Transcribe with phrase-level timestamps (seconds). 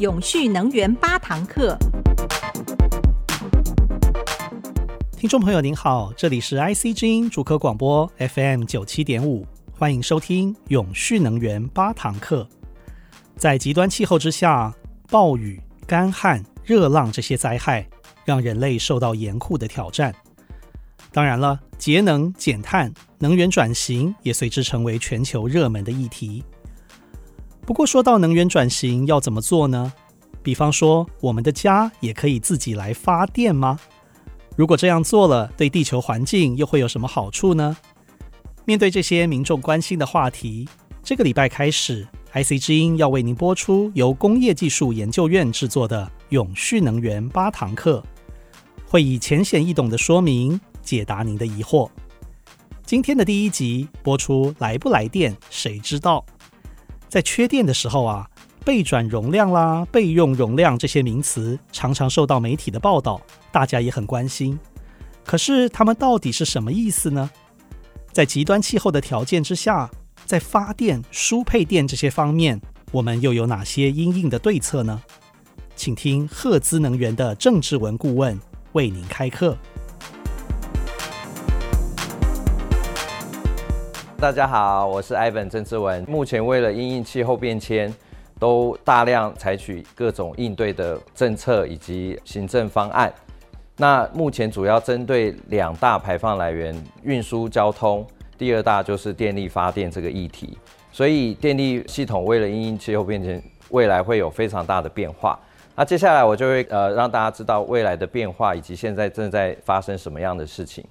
[0.00, 1.76] 永续能源八堂课。
[5.12, 12.48] 听众朋友您好，这里是 IC 之音主科广播 FM 九七点五，欢迎收听永续能源八堂课。
[13.36, 14.74] 在极端气候之下，
[15.10, 17.86] 暴雨、干旱、热浪这些灾害，
[18.24, 20.14] 让人类受到严酷的挑战。
[21.12, 26.42] 当然了，节能减碳、能源转型也随之成为全球热门的议题。
[27.70, 29.92] 不过，说到能源转型要怎么做呢？
[30.42, 33.78] 比方说，我们的家也可以自己来发电吗？
[34.56, 37.76] 如果这样做了，对地球环境又会有什么好处呢？
[38.64, 40.68] 面对这些民众关心的话题，
[41.04, 48.02] 这个礼拜开始，IC 之音要为您播出由工业技术研究院制作的《永续能源八堂课》，
[48.90, 51.88] 会以浅显易懂的说明解答您的疑惑。
[52.84, 56.26] 今天的第一集播出，来不来电谁知道？
[57.10, 58.30] 在缺电的时候啊，
[58.64, 63.20] 备转容量啦、备用容量这些名词常常受到媒体的报道。
[63.50, 64.56] 大家也很关心，
[65.24, 67.28] 可是它们到底是什么意思呢？
[68.12, 69.90] 在极端气候的条件之下，
[70.24, 72.60] 在发电、输配电这些方面，
[72.92, 75.02] 我们又有哪些应应的对策呢？
[75.74, 78.38] 请听赫兹能源的郑志文顾问
[78.72, 79.58] 为您开课。
[84.20, 86.04] 大家好，我是 Ivan 郑志文。
[86.06, 87.90] 目前为了因应气候变迁，
[88.38, 93.10] 都大量采取各种应对的政策以及行政方案。
[93.78, 100.58] 那目前主要针对两大排放来源，运输交通，第二大就是电力发电这个议题。
[100.92, 105.40] 所以电力系统为了因应气候变迁，未来会有非常大的变化。
[105.74, 110.84] 那接下来我就会呃让大家知道未来的变化以及现在正在发生什么样的事情。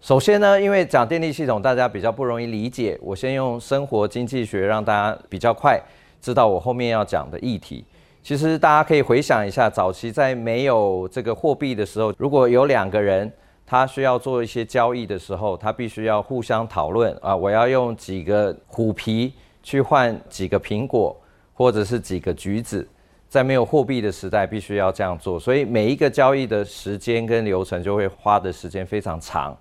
[0.00, 5.78] 首先呢，因为讲电力系统大家比较不容易理解，我先用生活经济学让大家比较快
[6.20, 7.84] 知道我后面要讲的议题。
[8.22, 13.30] 其实大家可以回想一下，早期在没有这个货币的时候，如果有两个人
[13.66, 21.14] 他需要做一些交易的时候，他必须要互相讨论啊，我要用几个虎皮去换几个苹果，
[21.52, 22.86] 或者是几个橘子，
[23.28, 29.56] 在没有货币的时代必须要这样做，所以每一个交易的时间跟流程就会花的时间非常长。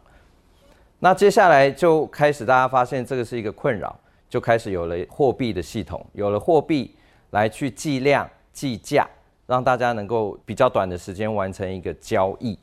[1.00, 3.96] 那接下来就开始大家发现这个是一个困扰，
[4.30, 6.96] 就开始有了货币的系统，有了货币
[7.32, 8.30] 来去计量。
[8.58, 9.08] 计价，
[9.46, 12.58] 让大家能够比较短的时间完成一个交易。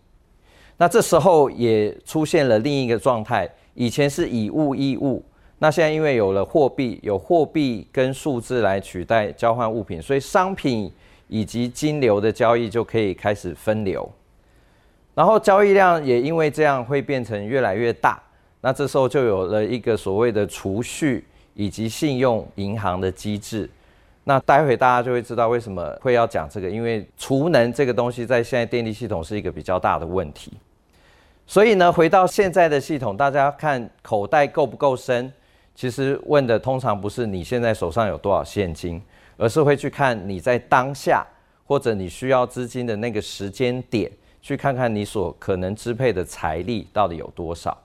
[0.77, 5.25] 那这时候也出现了另一个状态，以前是以物易物，
[5.61, 10.91] 那现在因为有了货币，有货币跟数字来取代交换物品，所以商品
[11.29, 14.11] 以及金流的交易就可以开始分流。
[15.15, 18.21] 然后交易量也因为这样会变成越来越大，
[18.61, 23.71] 那这时候就有了一个所谓的储蓄以及信用银行的机制。
[24.25, 30.53] 那待会大家就会知道为什么会要讲这个，因为储能这个东西在现在电力系统是一个比较大的问题。
[31.47, 35.31] 所以呢，回到现在的系统，大家看口袋够不够深？
[35.75, 39.03] 其实问的通常不是你现在手上有多少现金，
[39.37, 41.23] 而是会去看你在当下
[41.67, 44.11] 或者你需要资金的那个时间点，
[44.45, 47.77] 去看看你所可能支配的财力到底有多少。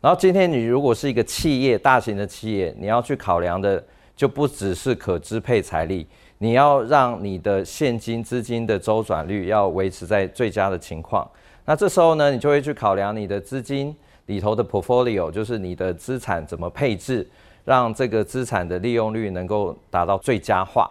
[0.00, 3.82] 然后今天你如果是一个企业，大型的企业，你要去考量的。
[4.16, 11.26] 就不只是可支配财力，你要让你的现金资金的周转率要维持在最佳的情况。
[11.64, 17.26] 那这时候呢，你就会去考量你的资金里头的 portfolio，就是你的资产怎么配置，
[17.64, 20.90] 让这个资产的利用率能够达到最佳化。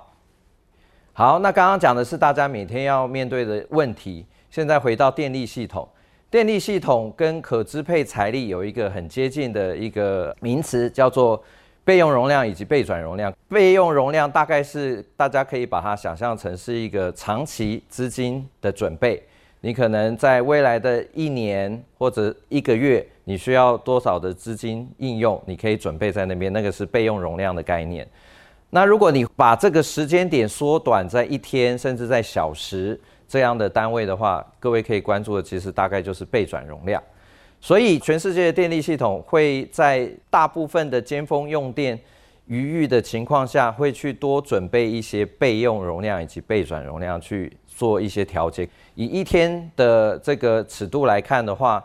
[1.14, 4.26] 好，那刚刚讲的是大家每天要面对的问题。
[4.50, 5.88] 现在回到电力系统，
[6.30, 11.42] 电力系统跟可支配财力有一个很接近的一个名词，叫做。
[11.86, 19.24] 备用容量以及备转容量，备用容量大概是大家可以把它想象成是一个长期资金的准备。
[19.62, 28.07] 你可能在未来的一年或者一个月，你需要多少的资金应用，你可以准备在那边，那个是备用容量的概念。
[28.69, 33.00] 那如果你把这个时间点缩短在一天，甚至在小时
[33.30, 37.02] 这样的单位的话，各位可以关注的其实大概就是备转容量。
[37.62, 42.00] 所以，全世界的电力系统会在大部分的尖峰用电
[42.48, 48.68] 余裕的情况下，会去多准备一些备用容量以及备转容量去做一些调节。
[48.96, 51.84] 以一天的这个尺度来看的话，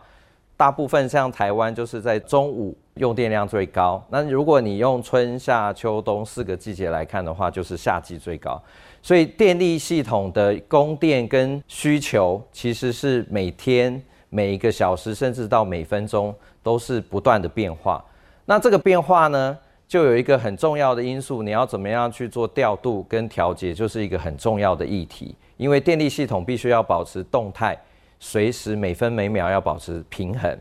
[0.56, 4.02] 大部分像台湾就是在中午用电量最高。
[4.08, 8.62] 那如果你用春夏秋冬四个季节来看的话，就是夏季最高。
[9.04, 14.02] 所以，电力系统的供电跟需求其实是每天。
[14.30, 18.02] 每一个小时，甚至到每分钟，都是不断的变化。
[18.46, 19.56] 那这个变化呢，
[19.86, 25.36] 就有一个很重要的因素，你要怎么样去做调度跟调节，就是一个很重要的议题。
[25.58, 27.78] 因为电力系统必须要保持动态，
[28.18, 30.58] 随时每分每秒要保持平衡。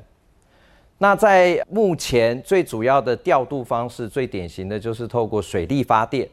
[0.97, 6.27] 那在目前最主要的调度方式，最典型的就是透过水力发电。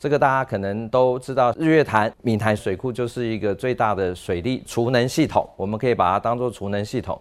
[0.00, 7.20] 这个大家可能都知道，日月潭、闽潭水库就是一个最大的水利储能系统，我们可以把它当做储能系统。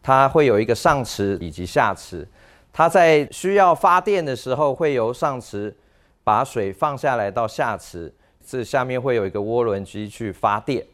[0.00, 2.24] 它会有一个上池以及下池，
[2.72, 5.76] 它在需要发电的时候，会由上池
[6.22, 8.14] 把水放下来到下池，
[8.46, 10.86] 这下面会有一个涡轮机去发电。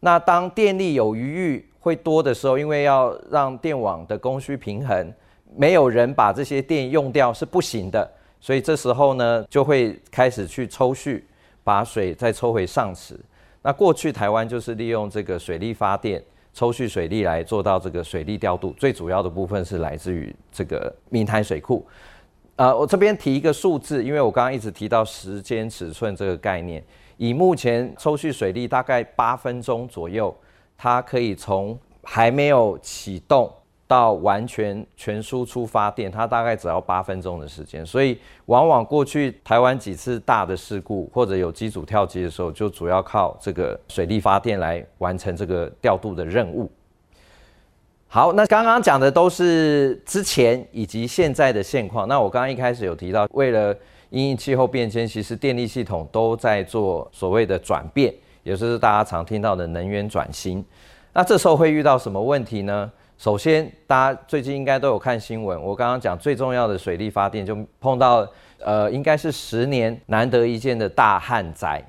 [0.00, 5.10] 那当电力有余裕会多的时候，因为要让电网的供需平衡，
[5.56, 8.06] 没有人把这些电用掉是不行的。
[8.44, 11.24] 所以这时候呢，就会开始去抽蓄，
[11.62, 13.18] 把水再抽回上池。
[13.62, 18.74] 那过去台湾就是利用这个水力发电，抽蓄水力来做到这个水力调度。
[18.76, 21.86] 最主要的部分是来自于这个闽潭水库。
[22.56, 26.84] 呃，我这边提一个数字，因为我刚刚一直提到时间尺寸这个概念。
[27.16, 30.36] 以目前抽蓄水力大概八分钟左右，
[30.76, 33.50] 它可以从还没有启动。
[33.86, 46.70] 到完全全输出发电，它大概只要八分钟的时间，所以往往过去台湾几次大的事故或者有机组跳机的时候，就主要靠这个水力发电来完成这个调度的任务。
[48.08, 52.06] 好，那刚刚讲的都是之前以及现在的现况。
[52.06, 53.76] 那我刚刚一开始有提到，为了
[54.10, 58.14] 因应气候变迁，其实电力系统都在做所谓的转变，
[58.44, 60.64] 也就是大家常听到的能源转型。
[61.12, 62.90] 那这时候会遇到什么问题呢？
[63.16, 65.60] 首先，大家最近应该都有看新闻。
[65.62, 68.26] 我刚刚讲最重要的水力发电，就碰到
[68.58, 71.82] 呃，应该是十年难得一见的大旱灾。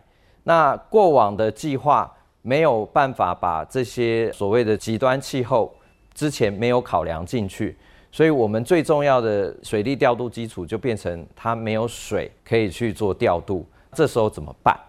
[0.43, 2.09] 那过往的计划
[2.41, 5.73] 没有办法把这些所谓的极端气候
[6.13, 7.75] 之前没有考量进去，
[8.11, 13.65] 所以我们最重要的水利调度基础就变成它没有水可以去做调度。
[13.91, 14.79] 这时候怎么办？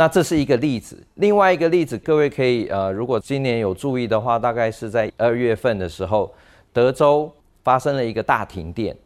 [0.00, 6.32] 那这是一个例子，另外一个例子，各位可以呃，如果今年有注意的话，大概是在二月份的时候，
[6.72, 7.30] 德州
[7.62, 8.96] 发生了一个大停电。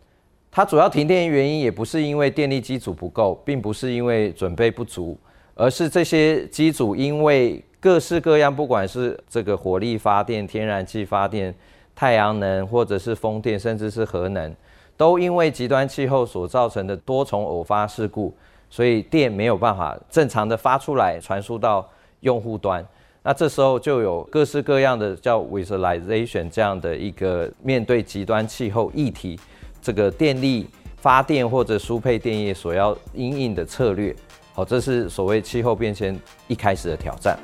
[0.52, 5.18] 它主要停电原因也不是因为电力机组不够，并不是因为准备不足，
[5.56, 11.52] 而是这些机组因为各式各样，不管是这个火力发电、天然气发电、
[11.96, 14.54] 太阳能，或者是风电，甚至是核能，
[14.96, 18.32] 都因为极端气候所造成的多重偶发事故。
[18.68, 21.88] 所以电没有办法正常的发出来，传输到
[22.20, 22.84] 用户端，
[23.22, 29.38] 那这时候就有各式各样的叫 visualization 这样的一个面对极端气候议题，
[29.80, 30.66] 这个电力
[30.96, 34.14] 发电或者输配电业所要因应的策略。
[34.52, 36.18] 好，这是所谓气候变迁
[36.48, 37.38] 一开始的挑战。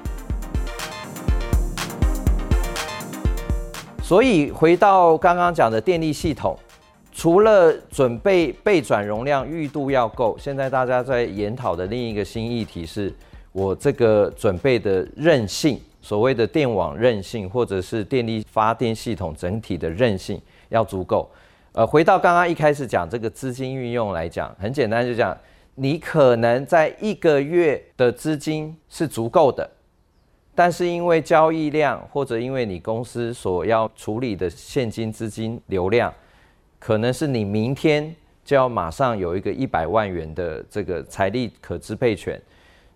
[4.03, 6.59] 所以回到刚刚讲的电力系统。
[7.21, 13.15] 除了准备备转容量裕度要够，现在大家在研讨的另一个新议题是，
[13.53, 20.41] 我这个准备的韧性，所谓的电网韧性，或者是电力发电系统整体的韧性
[20.71, 21.29] 要足够。
[21.73, 25.37] 呃，回到刚刚一开始讲这个资金运用来讲，很简单，就讲
[25.75, 29.71] 你可能在一个月的资金是足够的，
[30.55, 36.11] 但是因为交易量或者因为你公司所要处理的现金资金流量。
[36.81, 38.12] 可能是你明天
[38.43, 42.40] 就要马上有一个一百万元的这个财力可支配权，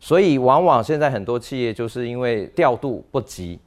[0.00, 3.60] 所以往往现在很多企业就是因为调度不及，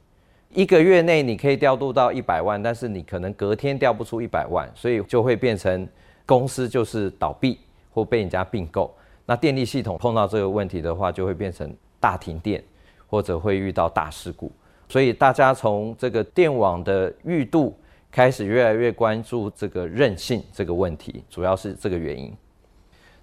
[0.52, 5.88] 一个月内你可以调度到一百万，但是你可能隔天调不出一百万，所以就会变成
[6.26, 7.56] 公司就是倒闭
[7.94, 8.92] 或被人家并购。
[9.24, 12.60] 那电力系统碰到这个问题的话，就会变成大停电
[13.06, 14.50] 或者会遇到大事故。
[14.88, 17.72] 所以大家从这个电网的裕度。
[18.10, 22.34] 开始越来越关注这个韧性这个问题，主要是这个原因。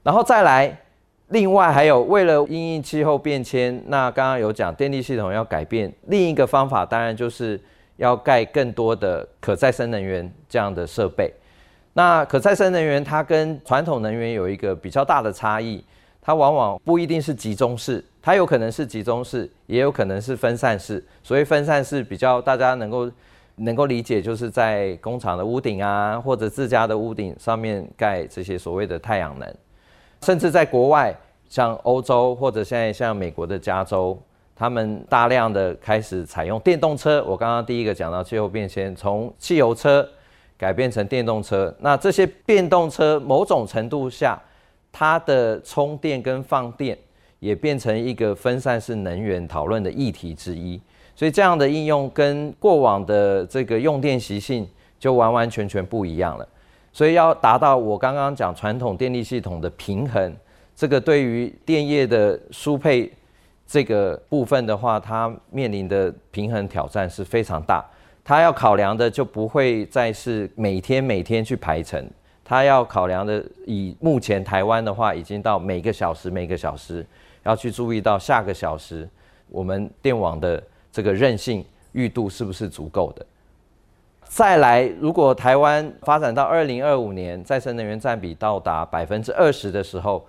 [0.03, 0.79] 然后再来，
[1.29, 7.59] 另外还有为了因应气候变迁，那刚刚有讲电力系统要改变，另一个方法当然就是
[7.97, 11.33] 要盖更多的可再生能源这样的设备。
[11.93, 15.83] 那可再生能源它跟传统能源有一个比较大的差异，
[16.21, 21.03] 它往往不一定是集中式，它有可能是集中式，也有可能是分散式。
[21.23, 23.11] 所以分散式比较大家能够。
[23.57, 29.55] 能够理解，就是在工厂的屋顶啊，或者自家的屋顶上面盖这些所谓的太阳能，
[30.21, 31.15] 甚至在国外，
[31.47, 34.17] 像欧洲或者现在像美国的加州，
[34.55, 37.23] 他们大量的开始采用电动车。
[37.23, 40.07] 我刚刚第一个讲到气候变迁，从汽油车
[40.57, 44.41] 改变成电动车，那这些电动车某种程度下，
[44.91, 46.97] 它的充电跟放电
[47.39, 50.81] 也变成一个分散式能源讨论的议题之一。
[51.15, 54.67] 所以这样的应用跟过往的这个用电习性
[54.99, 56.47] 就完完全全不一样了。
[56.91, 60.35] 所以要达到我刚刚讲传统电力系统的平衡，
[60.75, 63.11] 这个对于电业的输配
[63.65, 67.83] 这个部分的话，它面临的平衡挑战是非常大。
[68.23, 72.03] 它要考量的就不会再是每天每天去排程，
[72.43, 77.05] 它要考量的以目前台湾的话，已经到每个小时每个小时
[77.43, 79.07] 要去注意到下个小时
[79.49, 80.61] 我们电网的
[80.95, 81.61] 这个韧性
[81.91, 83.25] 裕度是不是足够的。
[84.23, 90.25] 再来，如果台湾发展到二零二五年，再生能源占比到达百分之二十的时候，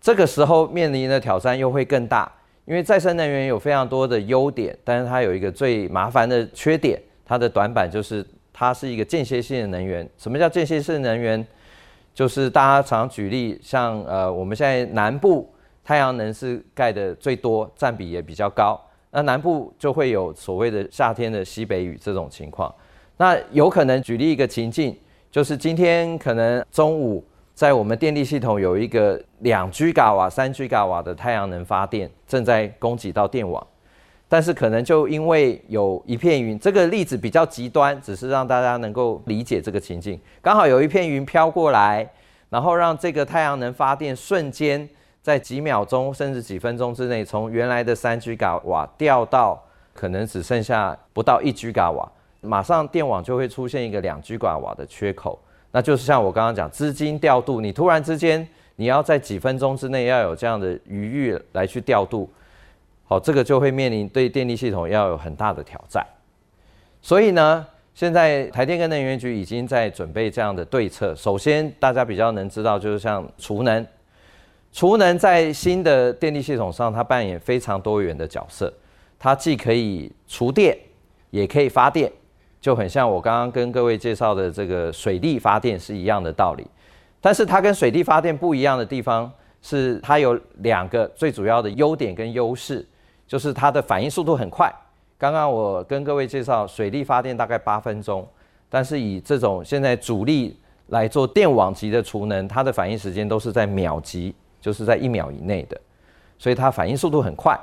[0.00, 2.32] 这个时候面临的挑战又会更大。
[2.64, 10.08] 因为再生能源有非常多的优点，但是它有一个最麻烦的缺点，它的短板就是它是一个间歇性的能源。
[10.16, 11.46] 什么叫间歇性能源？
[12.14, 15.52] 就是大家常举例，像呃我们现在南部
[15.84, 22.74] 太阳能是盖的最多，占比也比较高，那南部就会有所谓的夏天的西北雨这种情况。
[23.16, 24.94] 那有可能举例一个情境，
[25.30, 33.66] 就是今天可能中午在我们电力系统有一个两 G 瓦、三 G 瓦的太阳能发电正在供给到电网，
[34.28, 40.20] 但是可能就因为有一片云，这个例子比较极端，只是让大家能够理解这个情境。
[40.42, 42.06] 刚好有一片云飘过来，
[42.50, 44.86] 然后让这个太阳能发电瞬间
[45.26, 49.60] 在几秒钟甚至几分钟之内，从原来的三 G 瓦掉到
[49.92, 52.08] 可能只剩下不到一 G 瓦。
[52.42, 55.36] 马上电网就会出现一个两 G 瓦的缺口，
[55.72, 62.30] 那就是像我刚刚讲资金调度，你突然之间你要在几分钟之内要有这样的余裕来去调度，
[63.04, 66.06] 好，这个就会面临对电力系统要有很大的挑战。
[67.02, 67.66] 所以呢，
[67.96, 71.12] 现在台电跟能源局已经在准备这样的对策。
[71.16, 73.84] 首先，大家比较能知道就是像储能，
[74.76, 78.70] 储能在新的电力系统上，它扮演非常多元的角色，
[79.18, 80.76] 它既可以储电，
[81.30, 82.12] 也可以发电。
[82.60, 86.66] 就很像我刚刚跟各位介绍的这个水力发电是一样的道理，
[87.22, 92.86] 但是它跟水力发电不一样的地方是它有两个最主要的优点跟优势，
[93.26, 94.70] 就是它的反应速度很快。
[95.16, 98.28] 刚刚我跟各位介绍水力发电大概八分钟，
[98.68, 100.54] 但是以这种现在主力
[100.88, 105.80] 来做电网级的储能，它的反应时间都是在秒级，就是在一秒以内的，
[106.38, 107.58] 所以它反应速度很快。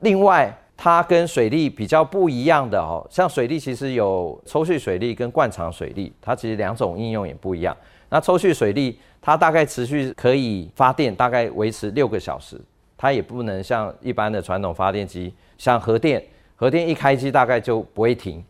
[0.00, 7.76] 另外，它跟水力比较不一样的哦，像水力其实有抽蓄水力跟灌场水力，它其实两种应用也不一样。
[8.08, 12.60] 那抽蓄水力它大概持续可以发电大概维持六个小时，
[12.96, 16.22] 它也不能像一般的传统发电机，像核电，
[16.56, 18.42] 核电一开机大概就不会停。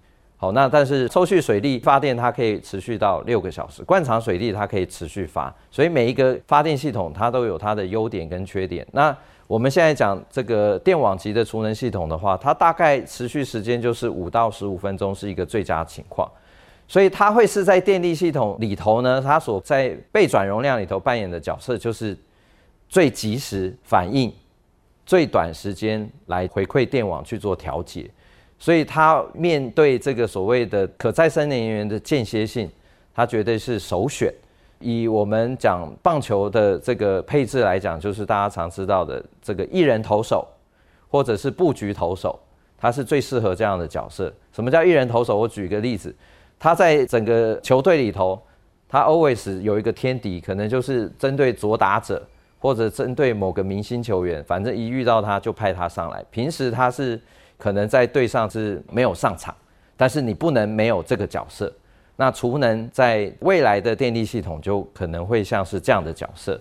[0.43, 8.85] 好，那但是抽蓄水力发电它可以持续到六个小时，灌肠水力它可以持续发，所以每一个发电系统它都有它的优点跟缺点。
[8.91, 16.29] 那我们现在讲这个电网级的储能系统的话，它大概持续时间就是五到十五分钟是一个最佳情况，
[16.89, 22.19] 所以它会是在电力系统里头呢，它所在被转容量里头扮演的角色就是
[22.89, 24.35] 最及时反应、
[25.07, 28.11] 最短时间来回馈电网去做调节，
[28.63, 32.71] 所以他面对这个所谓的可再生能源的间歇性，
[33.13, 34.33] 它绝对是首选。
[34.79, 40.47] 以我们讲棒球的这个配置来讲，就是大家常知道的这个一人投手，
[41.09, 42.39] 或者是布局投手，
[42.79, 44.33] 他是最适合这样的角色。
[44.53, 45.37] 什么叫一人投手？
[45.37, 46.15] 我举个例子，
[46.57, 48.41] 他在整个球队里头，
[48.89, 52.25] 他 always 有一个天敌，可能就是针对左打者，
[52.61, 56.25] 或者针对某个明星球员，反正一遇到他就派他上来。
[56.31, 57.21] 平时他是
[57.63, 59.55] 可能在队上是没有上场，
[59.97, 61.73] 但是你不能没有这个角色。
[62.17, 66.61] 那储能在未来的电力系统就可能会像是这样的角色。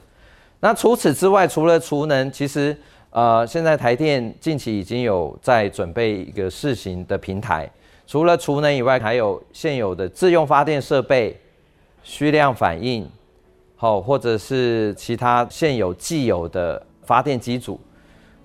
[0.59, 2.77] 那除此之外，除了储能，其实
[3.09, 7.67] 呃，现在台电近期已经有在准备一个试行的平台。
[8.05, 11.35] 除了储能以外，还有现有的自用发电设备、
[12.03, 13.09] 虚量反应，
[13.75, 17.79] 好，或者是其他现有既有的发电机组，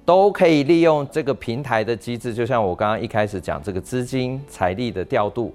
[0.07, 2.33] 都可以利用这个平台的机制。
[2.33, 5.53] 就像我刚刚一开始讲这个资金财力的调度。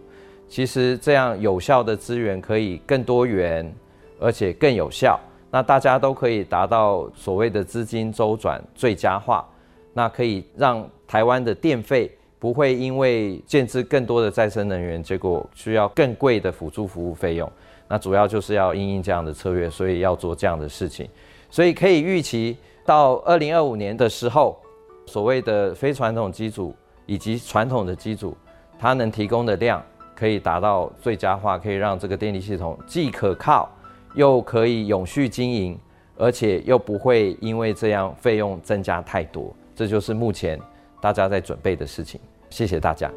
[0.49, 3.73] 其实这样有效的资源可以更多元，
[4.19, 5.17] 而且更有效。
[5.49, 9.47] 那大家都可以达到所谓的资金周转最佳化，
[9.93, 17.49] 那可以让台湾的电费不会因为建置更多的再生能源，结果需要更贵的辅助服务费用。
[17.87, 21.07] 那主要就是要因应这样的策略，所以要做这样的事情。
[21.49, 24.59] 所以可以预期到二零二五年的时候，
[25.05, 28.35] 所谓的非传统机组以及传统的机组，
[28.79, 29.83] 它能提供的量。
[30.13, 33.67] 可以达到最佳化，可以让这个电力系统既可靠，
[34.13, 35.75] 又可以永续经营，
[36.15, 39.51] 而且又不会因为这样费用增加太多。
[39.75, 40.59] 这就是目前
[41.01, 42.21] 大家在准备的事情。
[42.51, 43.11] 谢谢大家。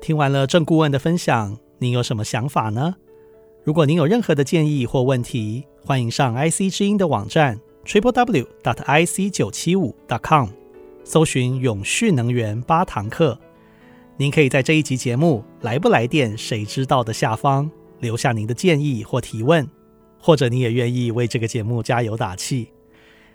[0.00, 2.96] 听完了郑顾问的分享，您有什么想法呢？
[3.66, 10.48] 如果您有任何的建议或问题，欢迎上 IC 之音的网站 triple w dot ic 九七五 dot com，
[11.02, 13.36] 搜寻永续能源八堂课。
[14.16, 17.68] 您可以在这一集节目“来不来电谁知道”的下方
[17.98, 19.68] 留下您的建议或提问，
[20.20, 22.68] 或者你也愿意为这个节目加油打气。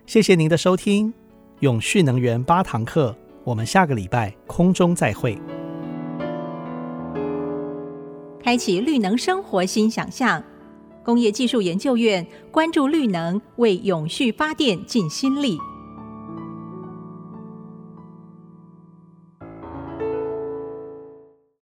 [0.06, 1.14] 谢谢您的收听，
[1.60, 5.38] 永续能源八堂课，我们下个礼拜空中再会。
[8.44, 10.44] 开启绿能生活新想象，
[11.04, 15.58] 工业技术研究院关注绿能，为永续发电尽心力。